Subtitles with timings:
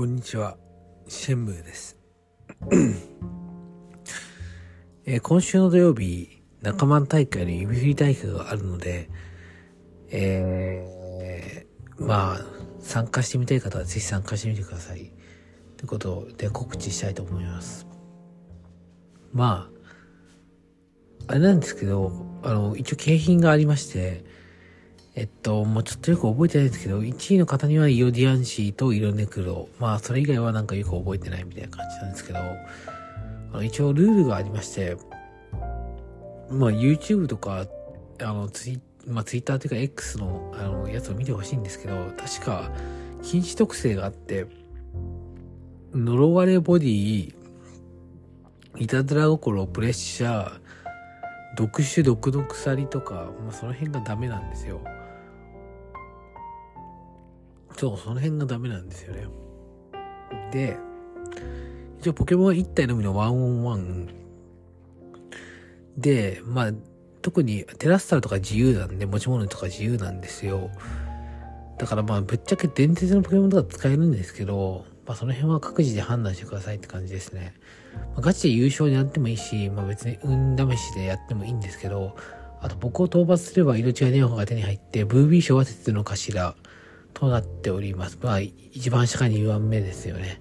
[0.00, 0.56] こんにちは、
[1.08, 1.98] シェンムーです。
[5.04, 9.10] えー今週の土曜日、仲間大会の指振り大会があるので、
[10.10, 12.40] えー、まあ、
[12.80, 15.12] 参加してみたい方はぜひ参加してみてください。
[15.76, 17.86] ということで告知したいと思います。
[19.34, 19.70] ま
[21.28, 22.10] あ、あれなんですけど、
[22.42, 24.24] あの、一応景品がありまして、
[25.16, 29.68] えっと、もうちょっとよく覚えてないんですけど、1位の方にはイオディアンシーとイロネクロ。
[29.78, 34.96] まあ、それ以外はなんかよく覚えてないみたいな感じなんですけど、あの一応ルールがありまして、
[36.50, 37.66] まあ、YouTube とか、
[38.20, 42.70] あの、ツイまあ、Twitter というか X の、あの、やつを見てほしいんですけど、確か、
[43.22, 44.46] 禁止特性があって、
[45.92, 47.34] 呪われボディ、
[48.76, 50.60] いたずら心、プレッシャー、
[51.58, 54.80] 読酒、毒の鎖とか、まあ、その辺がダメなんですよ。
[57.80, 59.26] そう、その辺がダメなんですよね。
[60.52, 60.76] で、
[61.98, 64.08] 一応ポケモンは1体のみのワンオンワン。
[65.96, 66.72] で、まあ、
[67.22, 70.70] 特にテラスタルとか自由なんで、持ち物とか自由なんですよ。
[71.78, 77.54] だからまあ、ぶっちゃけ伝説のポケモンとか使えるんですけど、まあその辺は各自で判断してくださいって感じですね。
[78.12, 82.14] まあ、ガチで優勝にやってもいいし、まあ別に運試しでやってもいいんですけど、
[82.60, 86.54] あと僕を討伐すれば色違い電話が手に入って、ブービー賞は鉄の頭
[87.14, 88.18] となっております。
[88.22, 90.40] まあ一番下か2番目ですよね。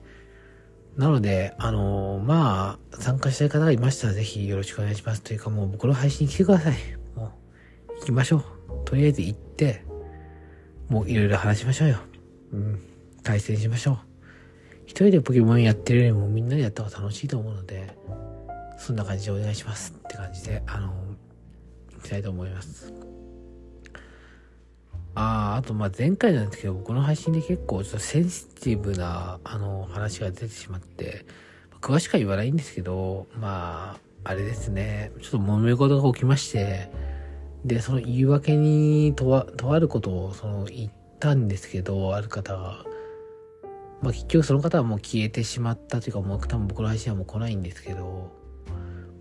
[0.98, 5.22] なので、あのーまあ、参加したい方がいましたらぜひよろしくお願いします。
[5.22, 6.76] というかもう僕の配信に来てください。
[7.16, 7.32] も
[7.88, 8.44] う、行きましょう。
[8.84, 9.86] とりあえず行って、
[10.90, 11.98] もういろいろ話しましょうよ。
[12.52, 12.82] うん。
[13.24, 13.98] 対戦しましょう。
[14.86, 17.96] 一人でポケモンやってるよりもみんなでやった方が楽しいと思うので、
[18.78, 20.94] そんな感じでお願いしますって感じで、あの、
[21.98, 22.92] いきたいと思います。
[25.16, 31.26] ああ、と、まあ前回なんですけど、僕の配信で結構ちょっとセンシティブな、あの、話が出てしまって、
[31.82, 36.92] 詳しくは言わないんですけど、まあ、あれですね、ちょっと揉め事が起きまして、
[37.66, 42.86] で、その言い訳にとわ、とあることを、その、言ったんですけど、ある方が、
[44.02, 48.32] まあ結局その方はもう消えてしまったというか、もう多分僕の配信はもう来ないんですけど、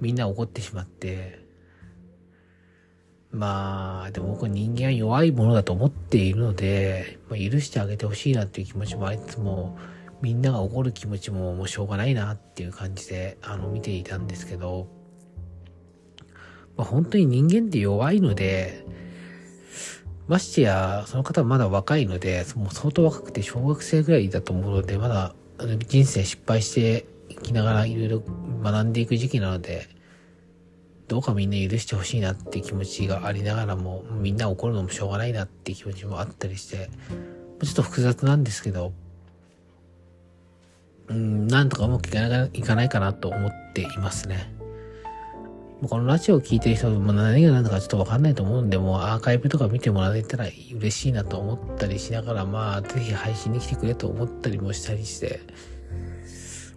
[0.00, 1.47] みんな怒ってしまって、
[3.30, 9.78] まあ、でも僕は人間は弱いものだと思っているので、まあ、許してあげてほしいなっていう気持ちもありつつも、
[10.22, 14.88] みんなが怒る気持ちももうしょうがないなっていう感じで、あの、見ていたんですけど、
[16.76, 18.84] まあ、本当に人間って弱いので、
[20.26, 25.34] ましてや、その方はまだ若いので、もう相当若くて小学生ぐらいだと思うので、まだ
[25.86, 28.22] 人生失敗していきながらいろいろ
[28.62, 29.88] 学んでいく時期なので、
[31.08, 36.90] どうかみんな許してほしいなって気持ちがありながらも、みんな怒るのもしょうがないなって気持ちもあったりして、
[37.62, 38.92] ちょっと複雑なんですけど、
[41.08, 44.52] うん、なんとかうまくいかないかないかなと思っていますね。
[45.86, 55.40] このラジオを聞いてる人も何が何だかちょっとわかんないと思うんで、もうアーカイブとか見てもらえたら嬉しいなと思ったりしながら、まあ、ぜひ配信に来てくれと思ったりもしたりして、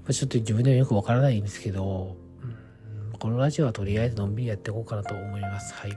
[0.07, 2.15] ま、ちょっと自分でもよくわからないんですけど、
[3.21, 5.75] このラジオはとりあえずのんびりやっていこうかなと思います。
[5.75, 5.91] はい。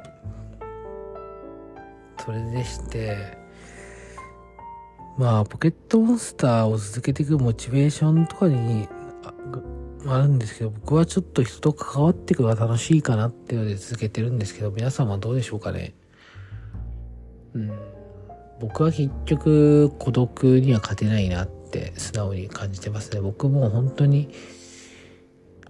[2.23, 3.39] それでして、
[5.17, 8.87] まあ、ポケットモンスターを続けていくモチベーションとかに
[10.07, 15.95] あるんですけど、僕はちょっと人と関わっていくのが楽しいかなっていうので続けてるんですけど、皆さんはどうでしょうかね。
[17.55, 17.73] うん。
[18.61, 23.23] 僕は結局孤独には勝てないなって素直に感じてますね。
[23.23, 24.29] 僕も本当に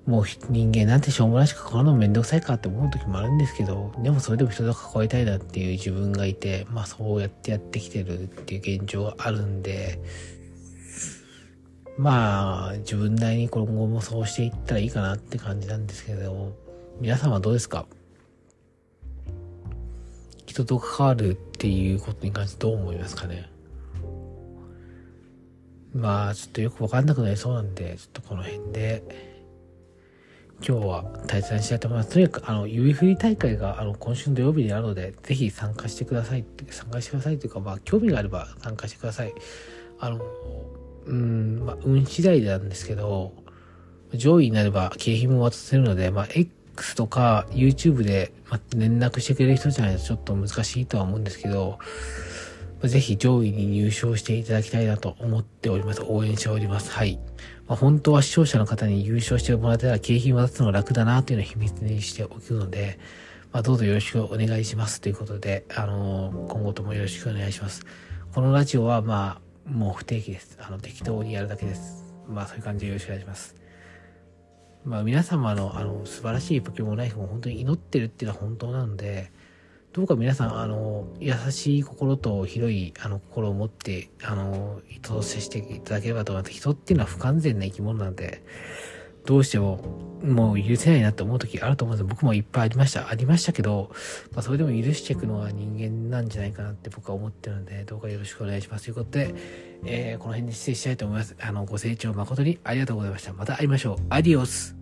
[0.06, 9.98] もう人間なんてしょうもなしか関わるのめんどくさいかって思う時もあるんですけど、でもそれでも人と関わりたいなっていう自分がいて、まあそうやってやってきてるっていう現状があるんで、
[11.96, 16.54] まあ自分なりに今後もそうしていったらいいかなって感じなんですけど、
[17.00, 17.86] 皆さんはどうですか？
[20.44, 23.48] 人と関わるっていうことに関してどう思いますかね？
[25.94, 29.32] まあちょっとよくわかんなくなりそうなんで、ちょっとこの辺で、
[30.66, 32.10] 今日は対戦したいと思います。
[32.10, 36.44] とにかく、あの、指振り大会が、あの、今週の土曜日にあるので、ぜひ参加してください。
[36.70, 39.34] 参加してくださいというか、まあ、興味があれば参加してください。
[39.98, 40.20] あの、
[41.06, 43.32] うん、まあ、運次第なんですけど、
[44.14, 51.78] 上位になれば景品も渡せるので、まあ、X とか YouTube で、まあ、連絡してくれる人じゃないとちょっと難しいとは思うんですけど、
[52.82, 56.02] ぜひ上位に入賞していただきたいなと思っております。
[56.02, 56.90] 応援しております。
[56.90, 57.18] はい。
[57.66, 62.98] まあ、本当は視聴者の方に優勝してもらえたら景品渡すのが楽だなというのを秘密にしておくので、
[63.52, 67.86] まあ、どうぞよろしくお願いしますということで、あのー今後ともよろしくお願いします。
[68.34, 70.58] このラジオは、まあ、もう不定期です。
[70.60, 72.04] あの、適当にやるだけです。
[72.28, 73.54] まあそういう感じでよろしくお願いします。
[74.84, 79.32] まあ皆様のあの素晴らしいポケモンライフを本当に祈ってるっていうのは本当なので、
[79.94, 86.52] どうか皆さん、あの、優しい心と広いあの心を持って、あの、人と接していただければと思います。
[86.52, 88.42] 人っていうのは不完全な生き物なので、
[89.24, 89.80] どうしても
[90.20, 93.08] もう許せないなって思う時あると思うんです僕もいっぱいありました。
[93.08, 93.92] ありましたけど、
[94.32, 98.86] まあ、それでも許していくのが人間なんじゃないかなって僕は思ってるので、どうかよろしくお願いします。
[98.86, 99.32] ということで、
[99.84, 101.36] えー、この辺で失礼したいと思います。
[101.40, 103.32] あの、ご清聴誠にありがとうございました。
[103.32, 103.96] また会いましょう。
[104.10, 104.73] アディオス